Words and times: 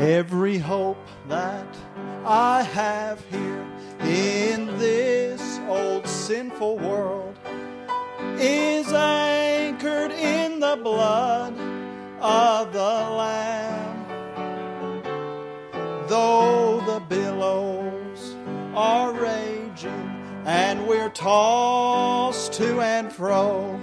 Every 0.00 0.56
hope 0.56 1.06
that 1.28 1.76
I 2.24 2.62
have 2.62 3.22
here 3.30 3.66
in 4.00 4.78
this 4.78 5.60
old 5.68 6.06
sinful 6.06 6.78
world 6.78 7.36
is 8.38 8.90
anchored 8.94 10.12
in 10.12 10.58
the 10.58 10.80
blood 10.82 11.52
of 12.18 12.72
the 12.72 12.78
Lamb. 12.80 14.06
Though 16.08 16.82
the 16.86 17.00
billows 17.00 18.36
are 18.74 19.12
raging 19.12 20.10
and 20.46 20.86
we're 20.88 21.10
tossed 21.10 22.54
to 22.54 22.80
and 22.80 23.12
fro, 23.12 23.78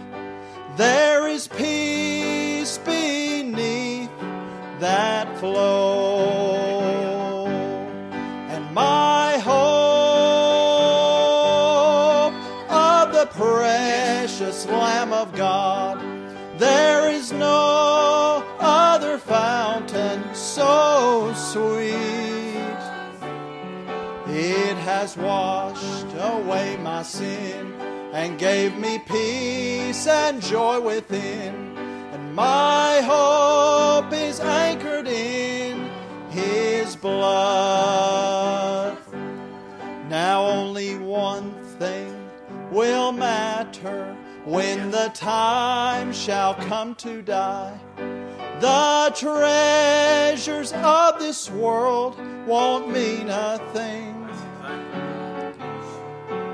there 0.78 1.28
is 1.28 1.48
peace 1.48 2.80
beneath 2.80 4.10
that 4.80 5.38
flow. 5.40 5.87
Precious 13.38 14.66
Lamb 14.66 15.14
of 15.14 15.34
God, 15.36 16.00
there 16.58 17.12
is 17.12 17.32
no 17.32 18.44
other 18.60 19.20
fountain 19.20 20.24
so 20.34 21.32
sweet. 21.36 21.94
It 24.36 24.76
has 24.78 25.16
washed 25.16 26.08
away 26.20 26.78
my 26.78 27.04
sin 27.04 27.74
and 28.12 28.40
gave 28.40 28.76
me 28.76 29.00
peace 29.06 30.08
and 30.08 30.42
joy 30.42 30.82
within. 30.82 31.78
And 32.14 32.34
my 32.34 33.02
hope 33.02 34.12
is 34.14 34.40
anchored 34.40 35.08
in 35.08 35.90
His 36.32 36.96
blood. 36.96 37.77
Will 42.78 43.12
matter 43.12 44.16
when 44.46 44.92
the 44.92 45.10
time 45.16 46.14
shall 46.14 46.54
come 46.54 46.94
to 46.94 47.24
die. 47.24 47.76
The 48.60 49.12
treasures 49.16 50.72
of 50.74 51.18
this 51.18 51.50
world 51.50 52.20
won't 52.46 52.92
mean 52.92 53.30
a 53.30 53.58
thing. 53.74 54.14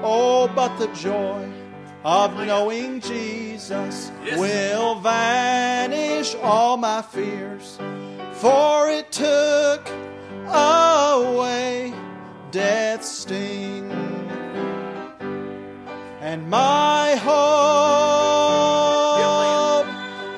Oh, 0.02 0.50
but 0.56 0.78
the 0.78 0.88
joy 0.96 1.46
of 2.06 2.34
knowing 2.48 3.02
Jesus 3.02 4.10
will 4.38 4.96
vanish 5.02 6.36
all 6.36 6.78
my 6.78 7.02
fears. 7.02 7.78
For 8.36 8.90
it 8.90 9.12
took 9.12 9.90
away 10.48 11.94
death's 12.52 13.10
sting. 13.10 13.63
And 16.34 16.50
my 16.50 17.14
hope 17.22 17.38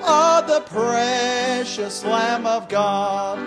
of 0.05 0.45
the 0.45 0.59
precious 0.69 2.03
Lamb 2.03 2.45
of 2.45 2.67
God, 2.67 3.39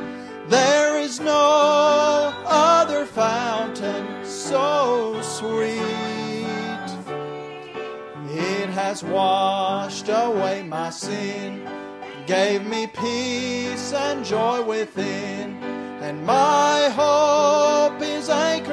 there 0.48 0.98
is 0.98 1.20
no 1.20 2.32
other 2.46 3.04
fountain 3.04 4.24
so 4.24 5.20
sweet. 5.20 5.82
It 8.30 8.70
has 8.70 9.04
washed 9.04 10.08
away 10.08 10.62
my 10.62 10.88
sin, 10.88 11.68
gave 12.26 12.64
me 12.64 12.86
peace 12.86 13.92
and 13.92 14.24
joy 14.24 14.62
within, 14.62 15.62
and 16.00 16.24
my 16.24 16.88
hope 16.96 18.00
is 18.00 18.30
anchored 18.30 18.67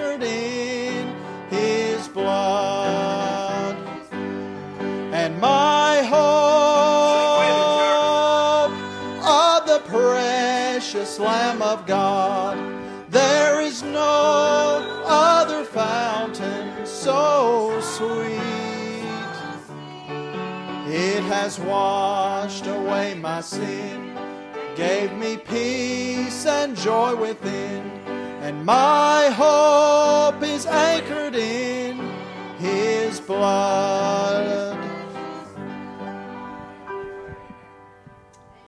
my 5.96 6.04
hope 8.60 8.72
of 9.24 9.66
the 9.66 9.80
precious 9.88 11.20
Lamb 11.20 11.62
of 11.62 11.86
God, 11.86 12.58
there 13.10 13.62
is 13.62 13.82
no 13.82 15.04
other 15.06 15.64
fountain 15.64 16.86
so 16.86 17.80
sweet. 17.82 18.42
It 20.88 21.24
has 21.24 21.60
washed 21.60 22.68
away 22.68 23.16
my 23.16 23.42
sin, 23.42 24.18
gave 24.76 25.14
me 25.14 25.38
peace 25.38 26.46
and 26.46 26.76
joy 26.76 27.16
within, 27.16 27.90
and 28.42 28.66
my 28.66 29.30
hope 29.30 30.44
is 30.44 30.66
anchored 30.66 31.36
in 31.36 32.00
His 32.60 33.22
blood. 33.22 33.85